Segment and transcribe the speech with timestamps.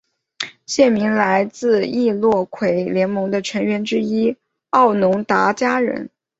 [0.65, 4.35] 县名来自易洛魁联盟的成员之一
[4.71, 6.09] 奥农达加人。